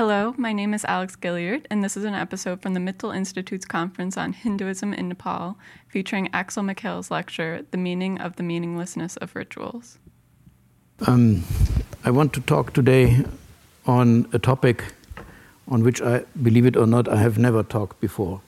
[0.00, 3.66] Hello, my name is Alex Gilliard, and this is an episode from the Mittal Institute's
[3.66, 5.58] conference on Hinduism in Nepal,
[5.88, 9.98] featuring Axel Michaels' lecture, The Meaning of the Meaninglessness of Rituals.
[11.06, 11.44] Um,
[12.02, 13.26] I want to talk today
[13.84, 14.84] on a topic
[15.68, 18.40] on which I, believe it or not, I have never talked before.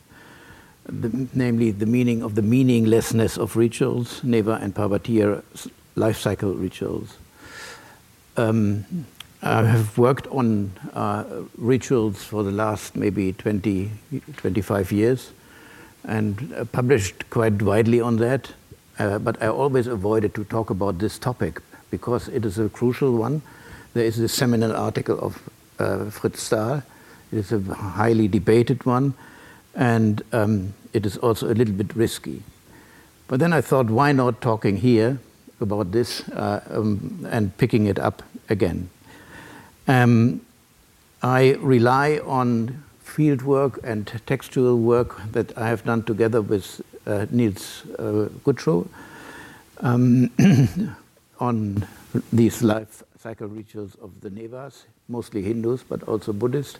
[0.86, 5.22] The, namely, the meaning of the meaninglessness of rituals, Newar and Parvati
[5.96, 7.18] life cycle rituals.
[8.38, 8.86] Um,
[9.44, 11.24] I have worked on uh,
[11.58, 13.90] rituals for the last maybe 20,
[14.36, 15.30] 25 years
[16.04, 18.52] and uh, published quite widely on that.
[19.00, 21.60] Uh, but I always avoided to talk about this topic
[21.90, 23.42] because it is a crucial one.
[23.94, 25.42] There is a seminal article of
[25.80, 26.84] uh, Frits Staal.
[27.32, 29.14] It is a highly debated one,
[29.74, 32.42] and um, it is also a little bit risky.
[33.26, 35.18] But then I thought, why not talking here
[35.60, 38.90] about this uh, um, and picking it up again?
[39.88, 40.40] Um,
[41.22, 47.26] I rely on field work and textual work that I have done together with uh,
[47.30, 48.28] Niels uh,
[49.80, 50.30] um,
[51.40, 51.86] on
[52.32, 56.78] these life cycle rituals of the Newars, mostly Hindus, but also Buddhists.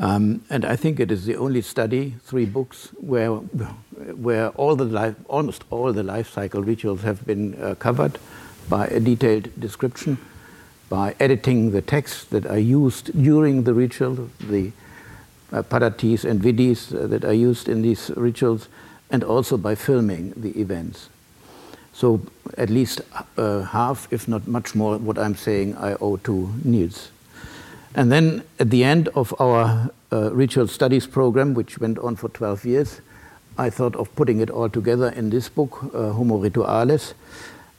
[0.00, 4.84] Um, and I think it is the only study, three books, where, where all the
[4.84, 8.18] life, almost all the life cycle rituals have been uh, covered
[8.68, 10.18] by a detailed description
[10.88, 14.72] by editing the texts that are used during the ritual, the
[15.52, 18.68] uh, paddhatis and vidhis uh, that are used in these rituals,
[19.10, 21.08] and also by filming the events.
[21.92, 22.20] So
[22.56, 23.00] at least
[23.36, 27.10] uh, half, if not much more, what I'm saying I owe to Niels.
[27.94, 32.28] And then at the end of our uh, ritual studies program, which went on for
[32.28, 33.00] 12 years,
[33.56, 37.14] I thought of putting it all together in this book, uh, Homo Ritualis,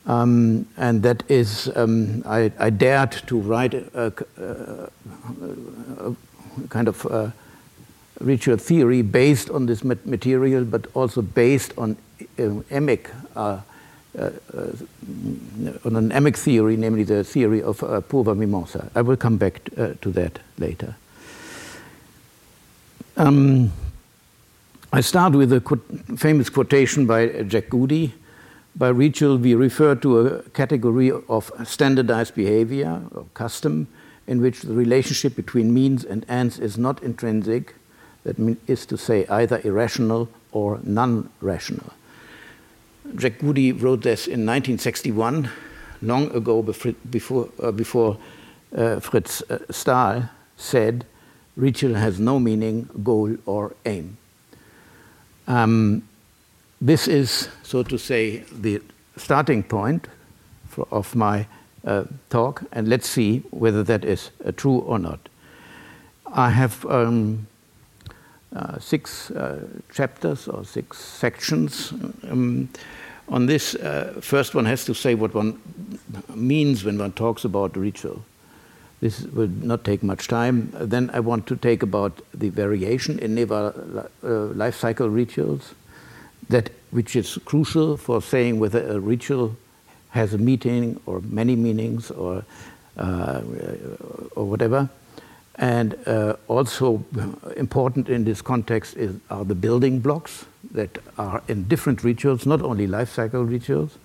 [0.10, 4.90] um, and that is, um, I, I, dared to write a, a,
[6.00, 6.16] a
[6.70, 7.30] kind of uh,
[8.20, 13.60] ritual theory based on this material, but also based on uh, emic, uh,
[14.18, 14.32] uh,
[15.86, 18.90] on an emic theory, namely the theory of uh, Purva Mimamsa.
[18.96, 20.96] I will come back uh, to that later.
[23.16, 23.72] Um,
[24.92, 25.76] I start with a qu
[26.18, 28.16] famous quotation by Jack Goody
[28.76, 33.88] by ritual, we refer to a category of standardized behavior or custom
[34.28, 37.76] in which the relationship between means and ends is not intrinsic,
[38.24, 38.38] that
[38.68, 41.94] is to say, either irrational or non rational.
[43.16, 45.50] Jack Goody wrote this in 1961,
[46.02, 48.18] long ago before, uh, before
[48.76, 51.06] uh, Fritz uh, Stahl said,
[51.56, 54.18] Ritual has no meaning, goal, or aim.
[55.48, 56.08] Um,
[56.82, 58.82] this is, so to say, the
[59.18, 60.08] starting point
[60.68, 61.46] for, of my
[61.86, 65.20] uh, talk, and let's see whether that is uh, true or not.
[66.32, 67.48] I have um,
[68.56, 71.92] uh, six uh, chapters or six sections.
[72.30, 72.70] Um,
[73.28, 75.62] on this, uh, first one has to say what one
[76.34, 78.24] means when one talks about ritual.
[79.02, 80.74] This will not take much time.
[80.74, 85.74] Then I want to take about the variation in Newar uh, life cycle rituals
[86.50, 89.56] that which is crucial for saying whether a ritual
[90.10, 92.44] has a meaning or many meanings or
[92.98, 93.42] uh,
[94.36, 94.90] or whatever.
[95.56, 97.04] And uh, also
[97.58, 102.62] important in this context is, are the building blocks that are in different rituals, not
[102.62, 103.98] only life cycle rituals.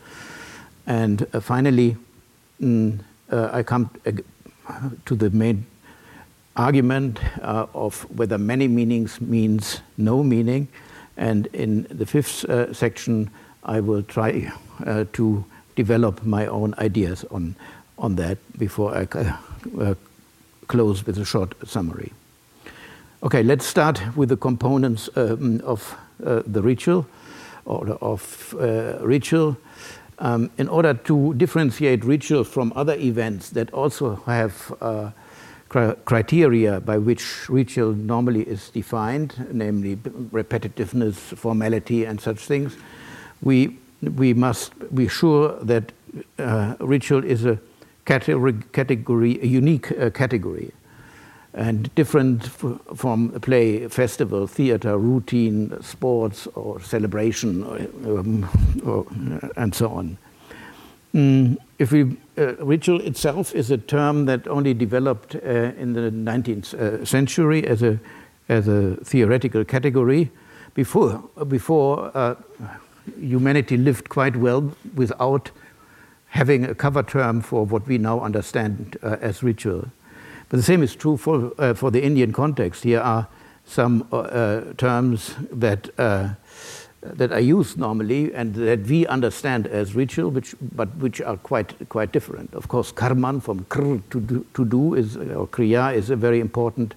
[0.87, 1.97] And uh, finally,
[2.61, 2.99] mm,
[3.31, 3.91] uh, I come
[5.07, 5.67] to the main
[6.57, 10.69] argument uh, of whether many meanings means no meaning
[11.17, 13.31] and in the fifth uh, section,
[13.63, 14.53] I will try
[14.85, 15.45] uh, to
[15.77, 17.57] develop my own ideas on,
[17.99, 19.07] on that before I
[19.81, 19.95] uh,
[20.69, 22.13] close with a short summary.
[23.23, 27.07] Okay, let's start with the components um, of uh, the ritual
[27.65, 29.57] or of uh, ritual.
[30.21, 35.11] Um, in order to differentiate ritual from other events that also have uh,
[35.69, 42.77] criteria by which ritual normally is defined, namely repetitiveness, formality, and such things,
[43.43, 43.77] we,
[44.17, 45.93] we must be sure that
[46.39, 47.59] uh, ritual is a
[48.05, 50.73] category, category a unique uh, category,
[51.55, 52.45] and different
[52.97, 59.07] from play, festival, theater, routine, sports, or celebration, or, um, or,
[59.57, 60.17] and so on.
[61.15, 65.39] Mm, if we, uh, ritual itself is a term that only developed uh,
[65.79, 68.01] in the 19th uh, century as a,
[68.49, 70.31] as a theoretical category.
[70.75, 72.35] Before, before uh,
[73.21, 75.53] humanity lived quite well without
[76.31, 79.87] having a cover term for what we now understand uh, as ritual.
[80.49, 82.83] But the same is true for, uh, for the Indian context.
[82.83, 83.29] Here are
[83.67, 84.07] some
[84.77, 85.89] terms that,
[87.05, 91.75] that are used normally and that we understand as ritual, which, but which are quite,
[91.89, 92.53] quite different.
[92.55, 96.41] Of course, karman from kr to do, to do is, or kriya is a very
[96.41, 96.95] important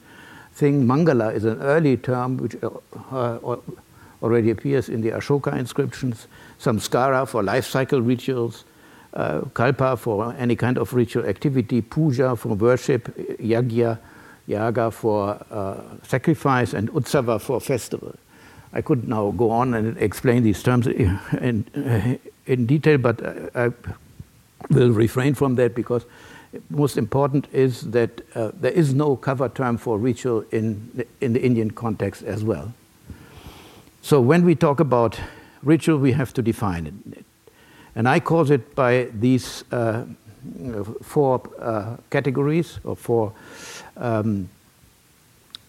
[0.53, 0.85] thing.
[0.85, 3.57] Mangala is an early term which uh,
[4.21, 6.27] already appears in the Ashoka inscriptions.
[6.59, 8.63] Samskara for life cycle rituals
[9.13, 13.99] uh, kalpa for any kind of ritual activity, puja for worship, yagya,
[14.47, 18.15] yaga for uh, sacrifice, and utsava for festival.
[18.73, 20.87] I could now go on and explain these terms
[21.41, 23.21] in, in, detail, but
[23.55, 23.71] I,
[24.69, 26.05] will refrain from that because
[26.69, 31.33] most important is that uh, there is no cover term for ritual in the, in
[31.33, 32.73] the Indian context as well.
[34.01, 35.19] So when we talk about
[35.63, 37.25] ritual, we have to define it.
[37.95, 40.05] And I cause it by these uh,
[41.01, 43.33] four uh, categories or four
[43.97, 44.49] um,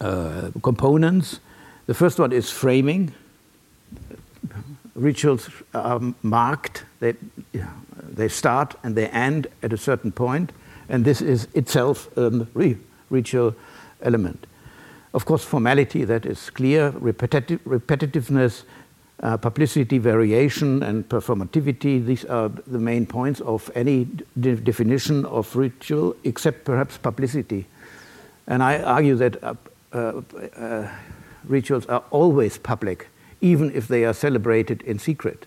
[0.01, 1.41] uh, components.
[1.89, 3.15] The first one is framing.
[4.95, 7.15] Rituals are marked, they,
[8.13, 10.53] they start and they end at a certain point,
[10.91, 12.47] and this is itself a
[13.09, 13.55] ritual
[14.03, 14.47] element.
[15.15, 18.65] Of course, formality, that is clear, repetitive, repetitiveness,
[19.23, 24.07] uh, publicity, variation, and performativity, these are the main points of any
[24.39, 27.65] de definition of ritual, except perhaps publicity.
[28.47, 29.55] And I argue that uh,
[29.93, 30.89] uh,
[31.45, 33.09] rituals are always public,
[33.41, 35.47] even if they are celebrated in secret.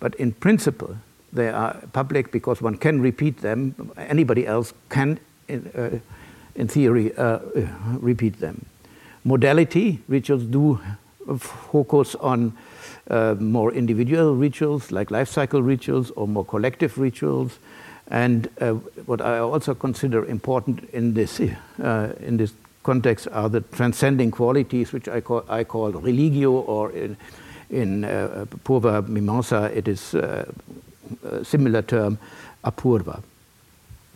[0.00, 0.96] But in principle,
[1.32, 3.92] they are public because one can repeat them.
[3.96, 5.18] Anybody else can,
[5.48, 5.98] in, uh,
[6.54, 7.40] in theory, uh,
[7.98, 8.64] repeat them.
[9.24, 10.80] Modality, rituals do
[11.38, 12.56] focus on
[13.10, 17.58] uh, more individual rituals like life cycle rituals or more collective rituals.
[18.10, 18.72] And uh,
[19.04, 22.54] what I also consider important in this, uh, in this
[22.88, 27.18] context are the transcending qualities, which I call, I call religio, or in,
[27.68, 30.50] in uh, Purva Mimamsa, it is uh,
[31.22, 32.18] a similar term,
[32.64, 33.22] apurva.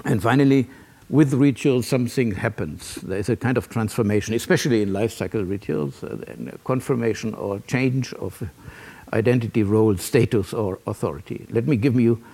[0.06, 0.66] And finally,
[1.10, 2.94] with rituals, something happens.
[3.02, 6.16] There's a kind of transformation, especially in life cycle rituals, uh,
[6.64, 8.42] confirmation or change of
[9.12, 11.44] identity, role, status, or authority.
[11.50, 12.24] Let me give you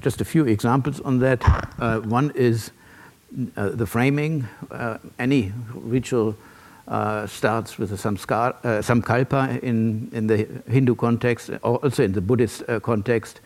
[0.00, 1.42] just a few examples on that.
[1.78, 2.70] Uh, one is
[3.56, 4.46] uh, the framing.
[4.70, 6.36] Uh, any ritual
[6.88, 12.20] uh, starts with a samskar, uh, samkalpa in, in the Hindu context, also in the
[12.20, 13.40] Buddhist uh, context.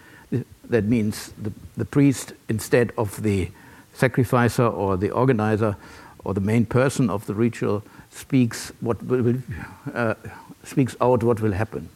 [0.70, 3.50] That means the, the priest, instead of the
[3.92, 5.76] sacrificer or the organizer
[6.25, 9.36] or the main person of the ritual, speaks what will,
[10.64, 11.88] speaks out what will happen.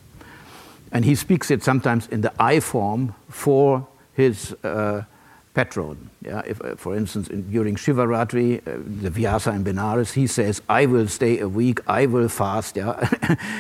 [0.93, 5.02] And he speaks it sometimes in the I form for his uh,
[5.59, 6.11] patron.
[6.25, 6.43] Yeah?
[6.47, 10.87] If, uh, for instance, in, during Shivaratri, uh, the Vyasa in Benares, he says, I
[10.87, 12.77] will stay a week, I will fast.
[12.77, 12.95] Yeah?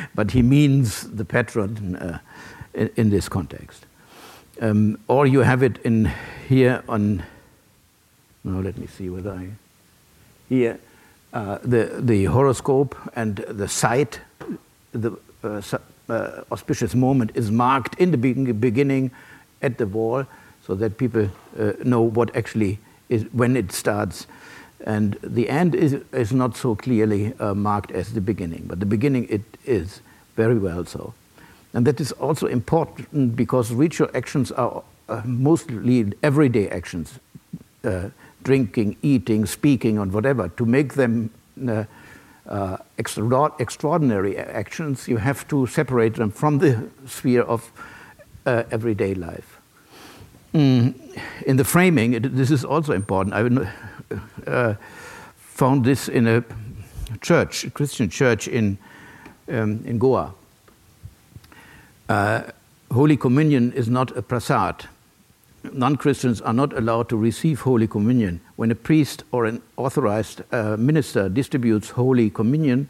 [0.14, 2.18] but he means the patron uh,
[2.72, 3.84] in, in, this context.
[4.60, 6.12] Um, or you have it in
[6.48, 7.24] here on,
[8.44, 9.48] now let me see whether I,
[10.48, 10.78] here,
[11.32, 14.20] uh, the, the horoscope and the site,
[14.92, 15.60] the uh,
[16.08, 19.10] uh, auspicious moment is marked in the beginning
[19.62, 20.24] at the wall
[20.68, 21.28] so that people
[21.58, 22.78] uh, know what actually
[23.08, 24.26] is when it starts.
[24.84, 28.86] And the end is, is not so clearly uh, marked as the beginning, but the
[28.86, 30.00] beginning it is
[30.36, 31.14] very well so.
[31.72, 37.18] And that is also important because ritual actions are uh, mostly everyday actions
[37.84, 38.10] uh,
[38.42, 40.48] drinking, eating, speaking, and whatever.
[40.50, 41.30] To make them
[41.66, 41.84] uh,
[42.46, 47.72] uh, extra extraordinary actions, you have to separate them from the sphere of
[48.46, 49.57] everyday life.
[50.54, 50.94] Mm.
[51.46, 53.34] In the framing, it, this is also important.
[53.34, 54.74] I uh,
[55.36, 56.44] found this in a
[57.20, 58.78] church, a Christian church in,
[59.48, 60.34] um, in Goa.
[62.08, 62.42] Uh,
[62.90, 64.86] Holy Communion is not a prasad
[65.72, 68.40] non Christians are not allowed to receive Holy Communion.
[68.56, 72.88] When a priest or an authorized uh, minister distributes Holy Communion,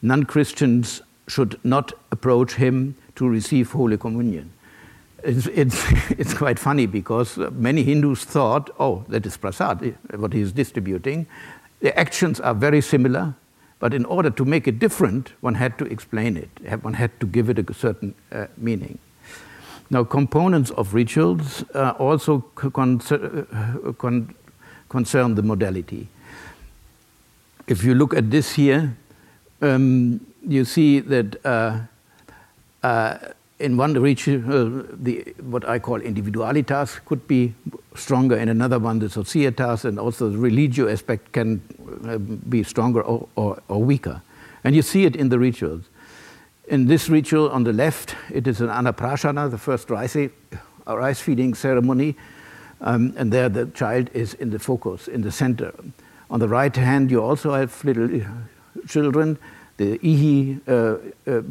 [0.00, 4.52] non Christians should not approach him to receive Holy Communion.
[5.24, 10.40] It's, it's, it's, quite funny because many Hindus thought, oh, that is prasad, what he
[10.40, 11.26] is distributing.
[11.80, 13.34] The actions are very similar,
[13.78, 16.50] but in order to make it different, one had to explain it,
[16.82, 18.98] one had to give it a certain uh, meaning.
[19.90, 24.34] Now, components of rituals uh, also con uh, con
[24.88, 26.08] concern the modality.
[27.66, 28.96] If you look at this here,
[29.60, 31.80] um, you see that uh,
[32.82, 33.18] uh,
[33.62, 37.54] in one ritual, the, what I call individualitas could be
[37.94, 41.62] stronger in another one, the societas, and also the religio aspect can
[42.06, 44.20] uh, be stronger or, or, or, weaker.
[44.64, 45.84] And you see it in the rituals.
[46.66, 50.16] In this ritual on the left, it is an anaprasana, the first rice,
[50.86, 52.16] rice feeding ceremony,
[52.80, 55.72] um, and there the child is in the focus, in the center.
[56.30, 58.24] On the right hand, you also have little uh,
[58.88, 59.38] children,
[59.82, 61.42] the Ihi uh, uh,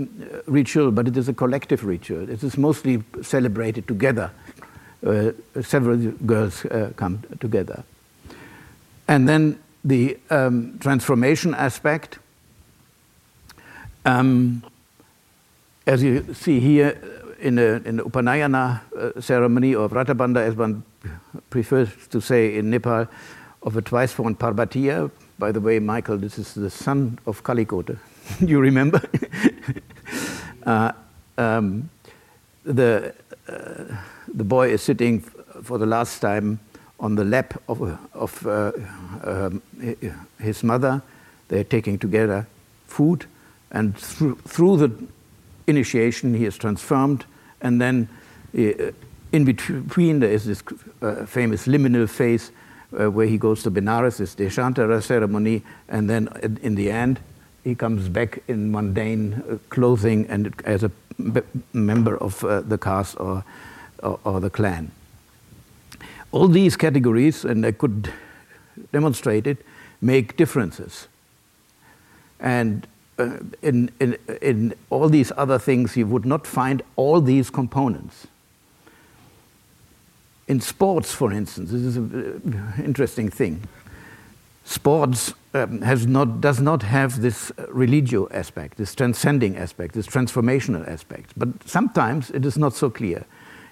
[0.46, 2.30] ritual, but it is a collective ritual.
[2.30, 4.32] It is mostly celebrated together
[5.06, 7.84] uh, several girls uh, come together.
[9.08, 12.20] And then the um, transformation aspect.
[14.06, 14.64] Um,
[15.88, 16.98] as you see here
[17.40, 20.84] in the, Upanayana uh, ceremony or Vratabandha, as one
[21.50, 23.08] prefers to say in Nepal,
[23.64, 25.10] of a twice born Parvatiya.
[25.40, 27.98] By the way, Michael, this is the son of Kalikota.
[28.40, 29.02] you remember?
[30.66, 30.92] uh,
[31.38, 31.90] um,
[32.64, 33.14] the,
[33.48, 33.84] uh,
[34.34, 35.22] the boy is sitting
[35.64, 36.60] for the last time
[37.00, 37.82] on the lap of,
[38.14, 38.72] of uh,
[39.24, 39.62] um,
[40.40, 41.02] his mother.
[41.48, 42.48] They're taking together
[42.88, 43.26] food,
[43.72, 44.92] and through, through the
[45.68, 47.26] initiation, he is transformed,
[47.62, 48.08] and then
[48.58, 48.92] uh,
[49.32, 50.62] in between, there is this
[51.02, 52.52] uh, famous liminal phase
[53.00, 56.28] uh, where he goes to Benares, this Deshantara ceremony, and then
[56.62, 57.20] in the end,
[57.64, 60.92] he comes back in mundane uh, clothing and as a
[61.74, 63.44] member of uh, the caste or
[64.02, 64.92] or, or the clan.
[66.32, 68.12] All these categories, and I could
[68.92, 69.66] demonstrate it,
[70.02, 71.08] make differences.
[72.40, 72.88] And
[73.20, 78.28] uh, in, in, in all these other things, you would not find all these components.
[80.48, 83.68] In sports, for instance, this is an uh, interesting thing.
[84.64, 90.88] Sports um, has not, does not have this religio aspect, this transcending aspect, this transformational
[90.88, 91.34] aspect.
[91.36, 93.26] But sometimes it is not so clear.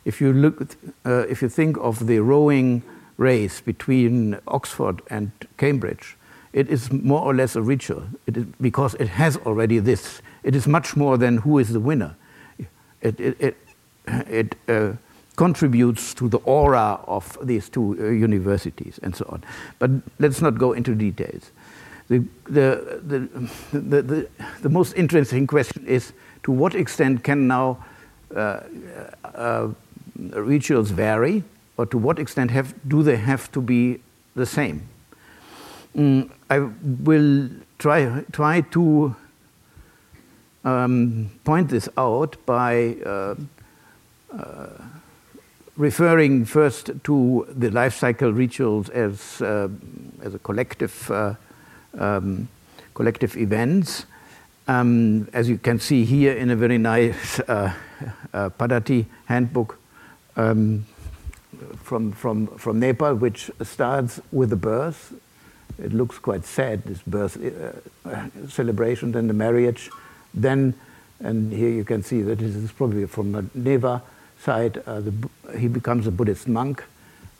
[0.05, 2.83] If you look, uh, if you think of the rowing
[3.17, 6.17] race between Oxford and Cambridge,
[6.51, 10.21] it is more or less a ritual it is, because it has already this.
[10.43, 12.15] It is much more than who is the winner.
[13.01, 13.57] It, it, it,
[14.07, 14.93] it uh,
[15.35, 19.43] contributes to the aura of these two uh, universities and so on.
[19.77, 21.51] But let's not go into details.
[22.09, 23.19] The, the, the,
[23.71, 24.29] the, the,
[24.61, 26.11] the most interesting question is
[26.43, 27.85] to what extent can now
[28.35, 28.61] uh,
[29.23, 29.67] uh,
[30.33, 31.43] rituals vary,
[31.77, 33.99] or to what extent have, do they have to be
[34.35, 34.87] the same?
[35.95, 39.15] Mm, I will try, try to
[40.63, 43.35] um, point this out by uh,
[44.33, 44.67] uh,
[45.77, 49.69] referring first to the life cycle rituals as, uh,
[50.21, 51.35] as a collective, uh,
[51.97, 52.47] um,
[52.93, 54.05] collective events.
[54.67, 57.73] Um, as you can see here in a very nice uh,
[58.33, 59.79] uh, Paddhati handbook
[60.35, 60.85] um,
[61.83, 65.13] from, from, from Nepal, which starts with the birth.
[65.83, 69.89] It looks quite sad, this birth uh, uh, celebration, then the marriage.
[70.33, 70.75] Then,
[71.19, 74.01] and here you can see that this is probably from the Newar
[74.39, 75.13] side, uh, the,
[75.57, 76.83] he becomes a Buddhist monk.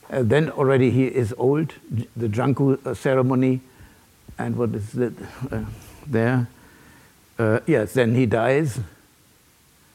[0.10, 1.74] Uh, then already he is old,
[2.18, 3.62] the Janku uh, ceremony,
[4.38, 5.10] and what is uh,
[6.08, 6.48] there?
[7.66, 8.80] yes, then he dies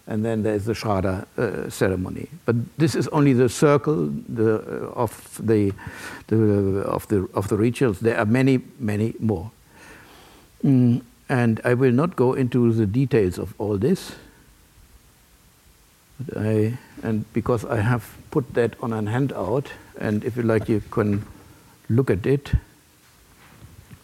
[0.06, 2.28] and then there's the Shraddha uh, ceremony.
[2.44, 5.72] But this is only the circle the, uh, of, the,
[6.26, 6.36] the,
[6.82, 8.00] of, the, of the rituals.
[8.00, 9.50] There are many, many more.
[10.62, 14.12] Mm, and I will not go into the details of all this.
[16.20, 20.68] But I, and because I have put that on a handout, and if you like,
[20.68, 21.24] you can
[21.88, 22.52] look at it.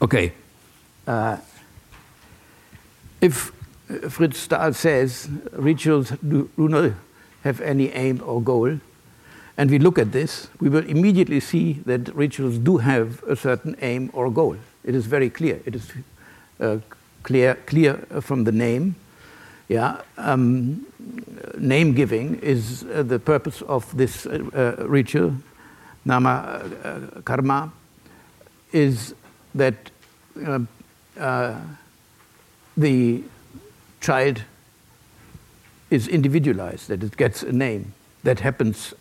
[0.02, 0.33] Okay.
[1.07, 1.37] Uh,
[3.21, 3.52] if
[3.88, 6.92] Frits Staal says rituals do, do not
[7.42, 8.78] have any aim or goal,
[9.59, 13.76] and we look at this, we will immediately see that rituals do have a certain
[13.83, 14.57] aim or goal.
[14.85, 15.61] It is very clear.
[15.66, 15.92] It is
[16.61, 16.78] uh,
[17.23, 18.95] clear, clear from the name.
[19.69, 20.87] Yeah, um,
[21.59, 25.35] name giving is uh, the purpose of this uh, uh ritual.
[26.04, 27.71] Nama uh, karma
[28.73, 29.14] is
[29.54, 29.75] that
[30.47, 30.69] um,
[31.19, 31.61] uh,
[32.76, 33.23] the
[34.00, 34.42] child
[35.90, 37.92] is individualized, that it gets a name.
[38.23, 38.95] That happens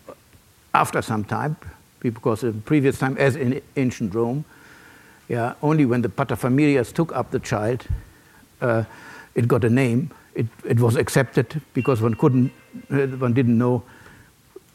[0.74, 1.58] after some time,
[2.00, 4.46] because in previous time, as in ancient Rome,
[5.28, 7.86] yeah, only when the paterfamilias took up the child,
[8.62, 8.84] uh,
[9.36, 10.10] it got a name.
[10.34, 12.52] It, it was accepted because one couldn't,
[12.92, 13.84] uh, one didn't know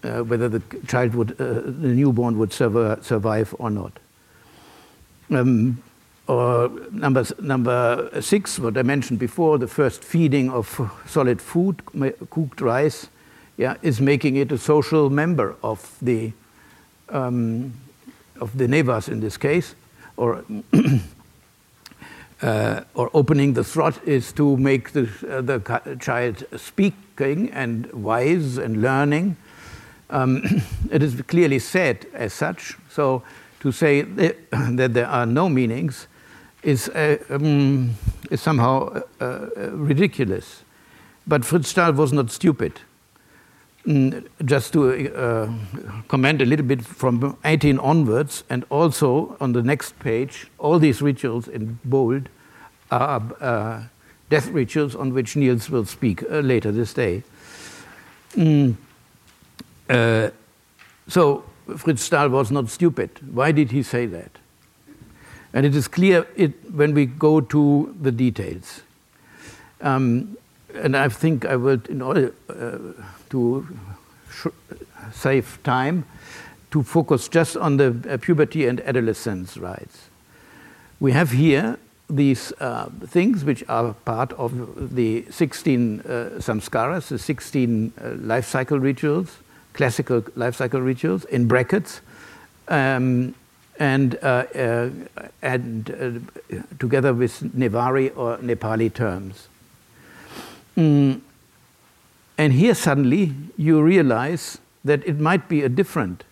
[0.05, 3.99] uh, whether the child would, uh, the newborn would survive or not.
[5.31, 5.83] Um,
[6.27, 11.83] or number, number six, what I mentioned before, the first feeding of solid food,
[12.31, 13.09] cooked rice,
[13.57, 16.33] yeah, is making it a social member of the,
[17.11, 17.75] um,
[18.41, 19.75] of the newars in this case,
[20.17, 20.45] or
[22.43, 28.59] uh, or opening the throat is to make the, uh, the child speaking and wise
[28.59, 29.37] and learning.
[30.11, 30.43] Um,
[30.91, 32.77] it is clearly said as such.
[32.91, 33.23] So
[33.65, 34.03] to say
[34.53, 36.07] that, there are no meanings
[36.63, 37.95] is, uh, um,
[38.31, 40.63] is somehow uh, uh, ridiculous.
[41.27, 42.81] But Frits Staal was not stupid.
[43.87, 45.51] Mm, just to uh,
[46.09, 51.01] comment a little bit from 18 onwards, and also on the next page, all these
[51.01, 52.29] rituals in bold
[52.91, 53.83] are uh,
[54.29, 57.23] death rituals on which Niels will speak uh, later this day.
[58.37, 58.77] Mm,
[59.89, 60.29] uh,
[61.09, 63.11] so Frits Staal was not stupid.
[63.33, 64.31] Why did he say that?
[65.53, 68.83] And it is clear it, when we go to the details.
[69.81, 70.37] Um,
[70.75, 73.67] and I think I will, in order uh, to
[75.13, 76.05] save time,
[76.73, 80.09] to focus just on the uh, puberty and adolescence rites.
[80.99, 81.79] We have here
[82.11, 86.05] these uh, things which are part of the 16 uh,
[86.39, 89.39] samskaras, the 16 uh, life cycle rituals,
[89.75, 92.01] classical life cycle rituals, in brackets,
[92.69, 93.35] um,
[93.79, 94.91] and, uh, uh,
[95.43, 99.49] and uh, together with Newari or Nepali terms.
[100.77, 101.21] Mm.
[102.39, 106.25] And here suddenly you realize that it might be a different,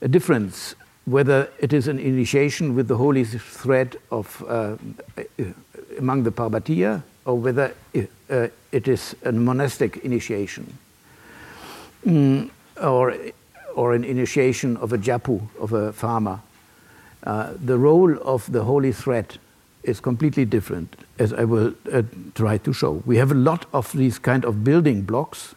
[0.00, 0.74] a difference
[1.06, 4.76] whether it is an initiation with the holy thread of uh,
[5.98, 7.74] among the Parbatiya or whether
[8.30, 10.78] uh, it is a monastic initiation
[12.06, 12.50] mm,
[12.82, 13.14] or,
[13.74, 16.40] or an initiation of a jyapu, of a farmer.
[17.24, 19.38] Uh, the role of the holy thread
[19.82, 22.02] is completely different, as I will uh,
[22.34, 23.02] try to show.
[23.06, 25.54] We have a lot of these kind of building blocks,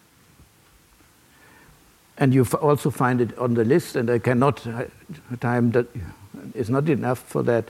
[2.17, 4.85] and you also find it on the list, and I cannot, uh,
[5.39, 5.87] time that
[6.53, 7.69] is not enough for that,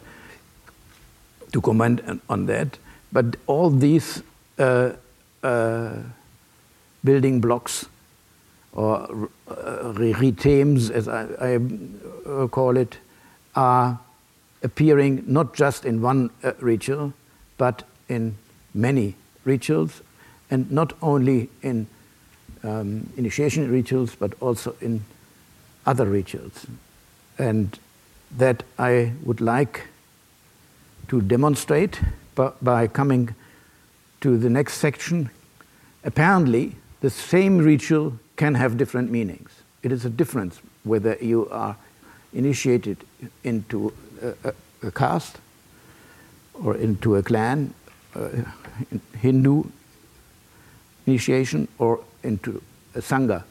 [1.54, 2.78] to comment on that,
[3.12, 4.22] but all these
[4.60, 4.92] uh,
[5.44, 5.94] uh,
[7.04, 7.86] building blocks,
[8.74, 11.60] or ritems, as I, I
[12.30, 12.98] uh, call it,
[13.56, 14.00] are
[14.64, 17.14] appearing not just in one uh, ritual,
[17.58, 18.38] but in
[18.74, 20.02] many rituals,
[20.52, 21.88] and not only in
[22.64, 25.04] um, initiation rituals, but also in
[25.86, 26.68] other rituals.
[27.38, 27.80] And
[28.38, 29.88] that I would like
[31.08, 32.02] to demonstrate
[32.62, 33.34] by coming
[34.22, 35.30] to the next section.
[36.04, 39.52] Apparently, the same ritual can have different meanings.
[39.84, 41.76] It is a difference whether you are
[42.34, 42.98] initiated
[43.44, 45.38] into a, a, caste
[46.54, 47.74] or into a clan,
[48.16, 48.30] uh,
[49.20, 49.64] Hindu
[51.06, 52.62] initiation, or into
[52.94, 53.44] a Sangha.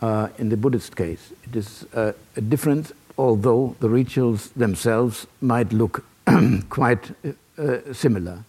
[0.00, 6.04] Uh, in the Buddhist case, it is a difference, although the rituals themselves might look
[6.70, 7.10] quite
[7.58, 8.44] uh, similar.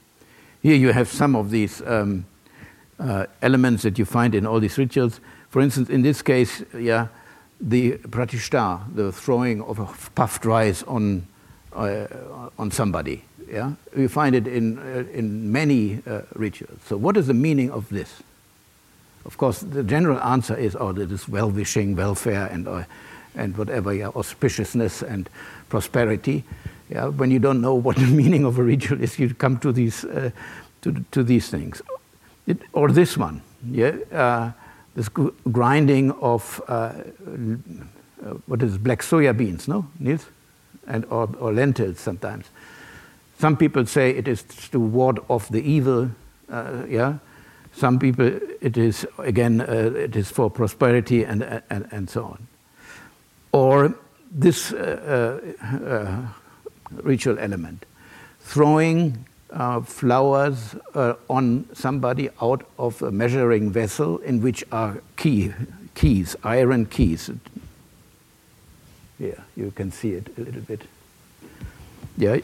[0.61, 2.25] Here you have some of these um,
[2.99, 5.19] uh, elements that you find in all these rituals.
[5.49, 7.07] For instance, in this case, yeah,
[7.59, 9.85] the pratishta, the throwing of a
[10.15, 11.27] puffed rice on,
[11.73, 12.07] uh,
[12.57, 13.23] on somebody.
[13.51, 13.73] Yeah?
[13.95, 16.79] We find it in, uh, in many uh, rituals.
[16.85, 18.21] So, what is the meaning of this?
[19.25, 22.83] Of course, the general answer is oh, that is well wishing, welfare, and, uh,
[23.35, 25.29] and whatever, yeah, auspiciousness and
[25.67, 26.43] prosperity.
[26.89, 27.07] Yeah?
[27.07, 30.05] When you don't know what the meaning of a ritual is, you come to these,
[30.05, 30.31] uh,
[30.81, 31.81] to, to these things.
[32.49, 33.41] It, or this one.
[33.71, 33.95] Yeah?
[34.11, 34.51] Uh,
[34.95, 35.07] this
[35.51, 40.25] grinding of uh, uh, what is black soya beans, no, Niels,
[40.87, 42.47] and or, or, lentils sometimes.
[43.37, 46.09] Some people say it is to ward off the evil.
[46.49, 47.19] Uh, yeah,
[47.71, 52.47] some people it is again uh, it is for prosperity and, and and so on.
[53.51, 53.93] Or
[54.31, 57.85] this uh, uh, ritual element,
[58.41, 65.53] throwing uh, flowers uh, on somebody out of a measuring vessel in which are key,
[65.95, 67.31] keys, iron keys.
[69.19, 70.83] Yeah, you can see it a little bit.
[72.17, 72.39] Yeah,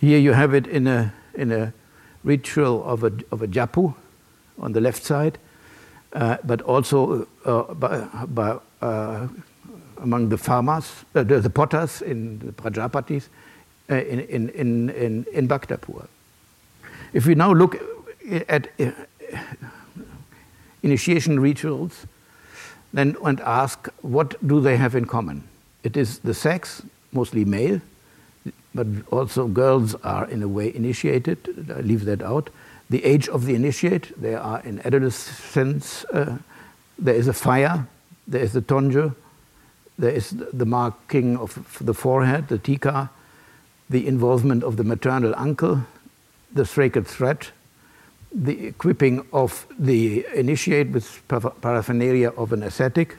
[0.00, 1.72] here you have it in a in a
[2.24, 3.94] ritual of a of a jyapu
[4.58, 5.38] on the left side,
[6.12, 9.28] uh, but also uh, by, by, uh,
[9.98, 13.28] among the farmers, uh, the, the, potters in the Prajapatis
[13.90, 16.06] uh, in, in, in, in, in Bhaktapur.
[17.12, 17.76] If we now look
[18.48, 18.90] at uh,
[20.82, 22.06] initiation rituals,
[22.92, 25.44] then and ask what do they have in common?
[25.82, 27.80] It is the sex, mostly male,
[28.74, 31.70] but also girls are in a way initiated.
[31.74, 32.50] I leave that out.
[32.90, 36.04] The age of the initiate, they are in adolescence.
[36.04, 36.38] Uh,
[36.98, 37.86] there is a fire,
[38.26, 39.14] there is a tonju,
[39.98, 43.10] there is the marking of the forehead, the tika,
[43.92, 45.80] the involvement of the maternal uncle,
[46.52, 47.48] the sacred thread,
[48.34, 53.16] the equipping of the initiate with paraphernalia of an ascetic,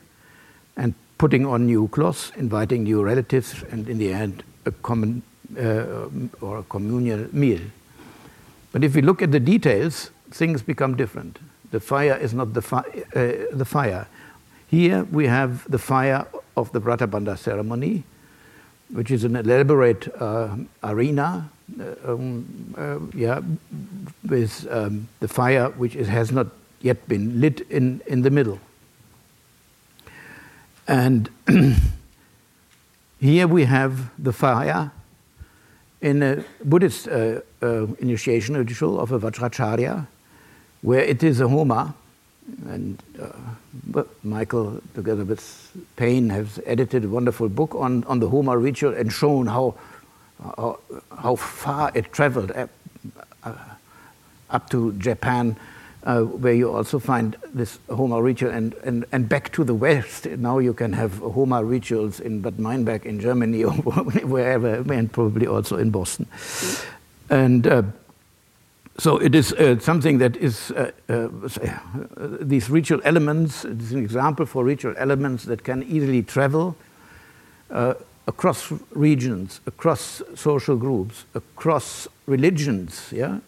[0.75, 5.21] and putting on new clothes, inviting new relatives, and in the end, a common
[5.57, 6.09] uh,
[6.41, 7.61] or a communal meal.
[8.71, 11.37] But if we look at the details, things become different.
[11.69, 14.07] The fire is not the, fi- uh, the fire.
[14.67, 16.25] Here we have the fire
[16.57, 18.03] of the Bratabandha ceremony,
[18.91, 23.41] which is an elaborate uh, arena, uh, um, uh, yeah,
[24.27, 26.47] with um, the fire which is, has not
[26.81, 28.59] yet been lit in, in the middle.
[30.87, 31.29] And
[33.19, 34.91] here we have the fire
[36.01, 40.05] in a Buddhist uh, uh, initiation ritual of a Vajracharya,
[40.81, 41.95] where it is a Homa,
[42.67, 48.57] and uh, Michael, together with Payne, has edited a wonderful book on, on the Homa
[48.57, 49.75] ritual and shown how,
[51.17, 52.69] how, far it traveled up,
[53.43, 53.55] uh,
[54.49, 55.55] up to Japan
[56.05, 60.25] uh, where you also find this Homa ritual, and, and, and back to the West.
[60.25, 65.47] Now you can have Homa rituals in Bad Meinberg in Germany or wherever, and probably
[65.47, 66.27] also in Boston.
[67.29, 67.83] And uh,
[68.97, 71.27] so it is uh, something that is uh, uh,
[72.41, 73.65] these ritual elements.
[73.65, 76.75] It is an example for ritual elements that can easily travel
[77.71, 77.95] uh,
[78.27, 83.09] across regions, across social groups, across religions.
[83.11, 83.39] Yeah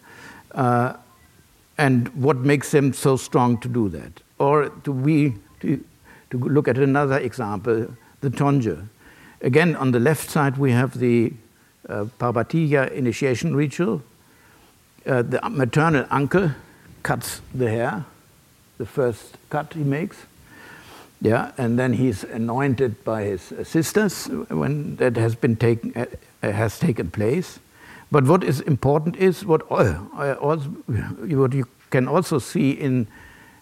[1.78, 4.22] and what makes them so strong to do that.
[4.38, 5.82] Or to, we, to,
[6.30, 7.88] to look at another example,
[8.20, 8.88] the tonja.
[9.42, 11.32] Again, on the left side, we have the
[11.88, 14.02] uh, Parvatiya initiation ritual.
[15.06, 16.50] Uh, the maternal uncle
[17.02, 18.04] cuts the hair,
[18.78, 20.16] the first cut he makes.
[21.20, 26.78] Yeah, and then he's anointed by his sisters when that has been taken uh, has
[26.78, 27.58] taken place.
[28.10, 33.06] But what is important is what, uh, also, what you can also see in,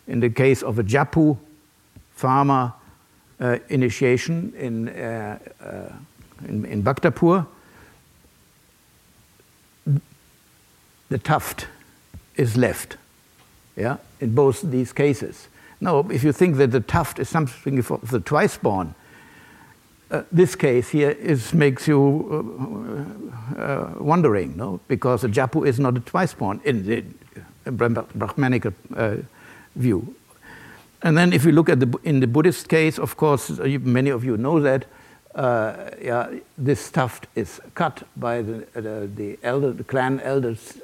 [0.06, 1.38] in the case of a Jyapu
[2.14, 2.72] farmer
[3.40, 7.46] uh, initiation in, uh, uh, in, in Bhaktapur.
[11.14, 11.68] The tuft
[12.34, 12.96] is left,
[13.76, 15.46] yeah, in both these cases.
[15.80, 18.96] Now, if you think that the tuft is something for the twice born,
[20.10, 23.06] uh, this case here is, makes you
[23.56, 24.80] uh, uh, wondering, no?
[24.88, 27.04] Because a Jyapu is not a twice born in the
[27.70, 29.18] Brahmanic uh,
[29.76, 30.16] view.
[31.00, 34.24] And then, if you look at the in the Buddhist case, of course, many of
[34.24, 34.86] you know that.
[35.34, 40.78] Uh, yeah, this tuft is cut by the, uh, the elder, the clan elders,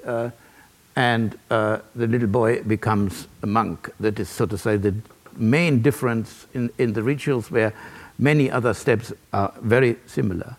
[0.96, 3.88] and the little boy becomes a monk.
[4.00, 4.94] That is, so to say, the
[5.36, 7.72] main difference in, in the rituals where
[8.18, 10.56] many other steps are very similar.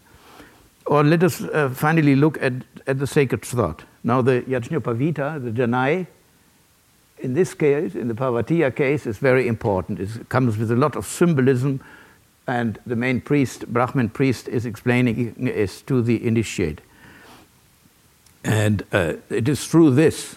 [0.85, 2.53] Or let us uh, finally look at,
[2.87, 3.83] at the sacred thought.
[4.03, 6.07] Now, the Yajñopavita, the Janai,
[7.19, 9.99] in this case, in the Parvatiya case, is very important.
[9.99, 11.81] It comes with a lot of symbolism,
[12.51, 16.81] and the main priest, Brahmin priest, is explaining it to the initiate.
[18.43, 20.35] And uh, it is through this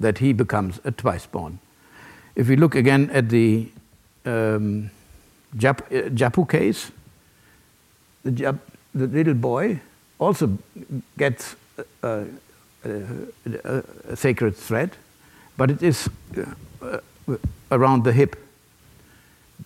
[0.00, 1.58] that he becomes a twice born.
[2.34, 3.68] If we look again at the
[4.24, 4.90] um,
[5.56, 6.90] Jap, uh, Jyapu case,
[8.24, 8.58] the, Jap,
[8.94, 9.80] the, little boy
[10.18, 10.58] also
[11.16, 11.54] gets
[12.02, 12.24] a,
[12.84, 14.96] a, a, sacred thread,
[15.56, 16.98] but it is uh,
[17.70, 18.36] around the hip.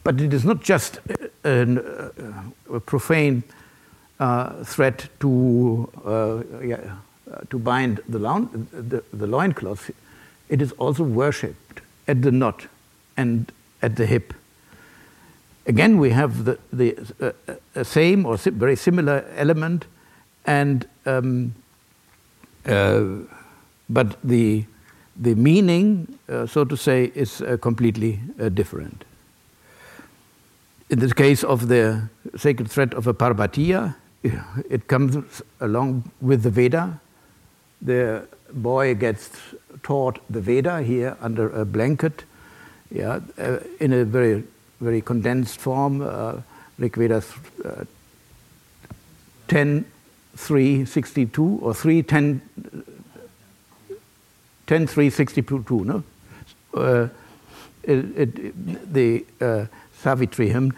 [0.04, 1.00] But it is not just
[1.44, 2.10] an, uh,
[2.74, 3.42] a profane
[4.20, 6.96] uh, thread to, uh, yeah,
[7.50, 9.90] to bind the, loin, the, the loincloth,
[10.48, 12.66] it is also worshipped at the knot
[13.16, 14.34] and at the hip.
[15.66, 16.96] Again, we have the, the
[17.76, 19.84] uh, same or very similar element,
[20.46, 21.54] and um,
[22.66, 23.04] uh,
[23.90, 24.64] but the
[25.20, 29.04] the meaning, uh, so to say, is uh, completely uh, different.
[30.90, 33.94] In the case of the sacred thread of a Parvatiya,
[34.70, 37.00] it comes along with the Veda.
[37.82, 39.30] The boy gets
[39.82, 42.24] taught the Veda here under a blanket,
[42.90, 44.44] yeah, uh, in a very
[44.80, 46.40] very condensed form, uh,
[46.78, 47.22] Rig Veda
[47.64, 47.84] uh,
[49.48, 49.84] 10,
[50.36, 52.40] 3, 62 or 3, 10,
[54.66, 56.02] 10 3, 62, no?
[56.72, 57.08] Uh,
[57.82, 59.66] it, it, the uh,
[60.02, 60.72] Savitri hymn,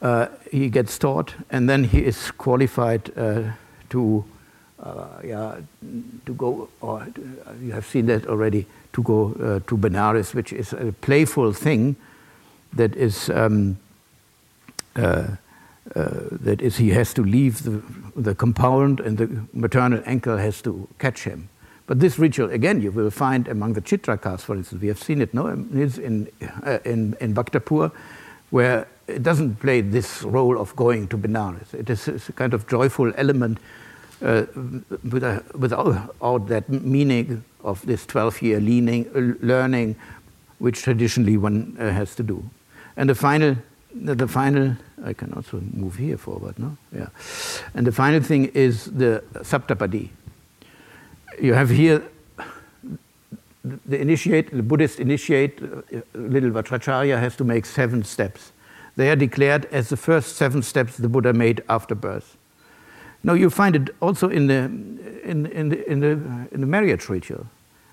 [0.00, 3.42] uh, he gets taught and then he is qualified uh,
[3.90, 4.24] to,
[4.80, 5.56] uh, yeah,
[6.26, 7.06] to go, or
[7.60, 11.96] you have seen that already, to go uh, to Benares, which is a playful thing
[12.72, 13.78] that is um,
[14.96, 15.36] uh,
[15.96, 17.82] uh, that is, he has to leave the,
[18.14, 21.48] the compound and the maternal uncle has to catch him.
[21.86, 24.80] But this ritual, again, you will find among the Chitrakas, for instance.
[24.80, 26.28] We have seen it no, in,
[26.64, 27.90] uh, in, in Bhaktapur,
[28.52, 31.72] where it doesn't play this role of going to Benares.
[31.74, 33.58] It is a kind of joyful element
[34.22, 34.44] uh,
[35.10, 39.96] without, without that meaning of this 12 year learning,
[40.58, 42.48] which traditionally one uh, has to do.
[42.96, 43.56] And the final,
[43.94, 46.76] the final, I can also move here forward, no?
[46.94, 47.08] Yeah.
[47.74, 50.10] And the final thing is the Saptapadi.
[51.40, 52.02] You have here
[53.86, 58.52] the initiate, the Buddhist initiate, uh, little Vajracharya has to make seven steps.
[58.96, 62.36] They are declared as the first seven steps the Buddha made after birth.
[63.24, 64.64] Now you find it also in the,
[65.24, 66.10] in, in the, in the,
[66.52, 67.46] in the marriage ritual.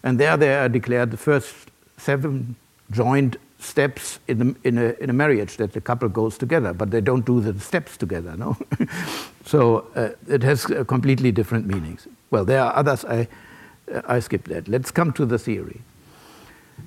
[0.04, 1.54] And there they are declared the first
[1.98, 2.56] seven
[2.92, 6.92] joint steps in, the, in, a, in a marriage that the couple goes together, but
[6.92, 8.58] they don't do the steps together, no?
[9.46, 12.08] so uh, it has completely different meanings.
[12.32, 13.28] Well, there are others, I,
[14.08, 14.68] I skip that.
[14.68, 15.82] Let's come to the theory.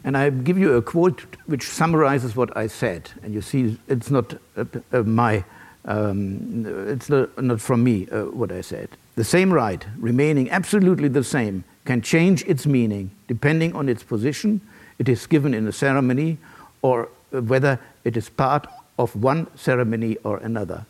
[0.05, 3.11] And I give you a quote which summarizes what I said.
[3.23, 5.45] And you see, it's not uh, uh, my,
[5.85, 8.89] um, it's not, not, from me uh, what I said.
[9.17, 14.61] The same rite, remaining absolutely the same, can change its meaning depending on its position
[14.99, 16.39] it is given in a ceremony
[16.81, 18.67] or whether it is part
[18.99, 20.87] of one ceremony or another.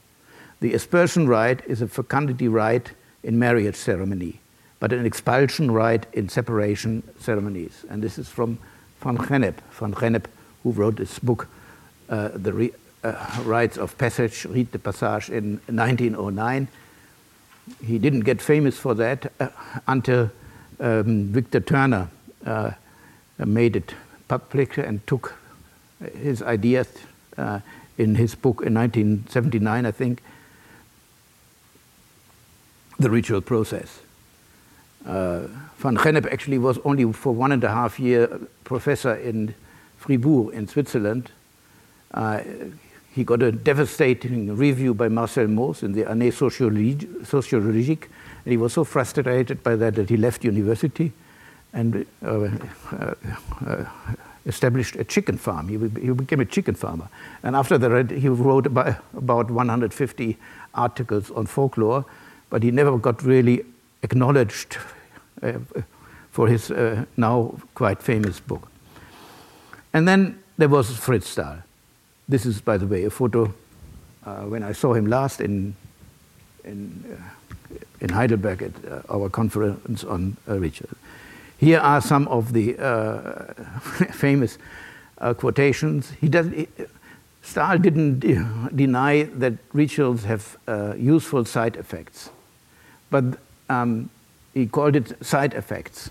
[0.60, 4.40] The aspersion rite is a fecundity rite in marriage ceremony,
[4.82, 7.84] but an expulsion rite in separation ceremonies.
[7.88, 8.58] And this is from
[9.00, 10.24] Van Gennep, Van Gennep,
[10.64, 11.46] who wrote this book,
[12.08, 12.72] uh, The Re-
[13.04, 16.66] uh, Rites of Passage, Rite de Passage, in 1909.
[17.86, 19.50] He didn't get famous for that uh,
[19.86, 20.32] until
[20.80, 22.08] um, Victor Turner
[22.44, 22.72] uh,
[23.38, 23.94] made it
[24.26, 25.34] public and took
[26.20, 26.88] his ideas
[27.38, 27.60] uh,
[27.98, 30.24] in his book in 1979, I think,
[32.98, 34.00] The Ritual Process.
[35.06, 35.46] Uh,
[35.78, 38.28] Van Gennep actually was only for one and a half year
[38.64, 39.54] professor in
[39.98, 41.30] Fribourg in Switzerland.
[42.14, 42.40] Uh,
[43.14, 48.08] he got a devastating review by Marcel Mauss in the Année Sociologique,
[48.44, 51.12] and he was so frustrated by that that he left university
[51.74, 52.48] and uh,
[52.90, 53.14] uh,
[53.66, 53.84] uh,
[54.46, 55.68] established a chicken farm.
[55.68, 57.08] He, he, became a chicken farmer.
[57.42, 60.36] And after that, he wrote about, about 150
[60.74, 62.04] articles on folklore,
[62.50, 63.64] but he never got really
[64.02, 64.78] acknowledged
[65.42, 65.52] uh,
[66.30, 68.68] for his uh, now quite famous book.
[69.92, 71.58] And then there was Frits Staal.
[72.28, 73.52] This is, by the way, a photo
[74.24, 75.74] uh, when I saw him last in,
[76.64, 80.90] in, uh, in Heidelberg at uh, our conference on uh, Richard.
[81.58, 82.74] Here are some of the
[84.12, 84.58] famous
[85.36, 86.10] quotations.
[86.20, 86.66] He does, he,
[87.42, 90.56] Staal didn't de deny that rituals have
[90.98, 92.30] useful side effects,
[93.10, 93.38] but
[93.72, 94.10] um,
[94.54, 96.10] he called it side effects,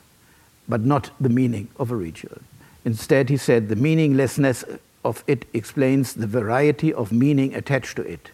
[0.68, 2.40] but not the meaning of a ritual.
[2.86, 4.64] Instead, he said the meaninglessness
[5.04, 8.32] of it explains the variety of meaning attached to it.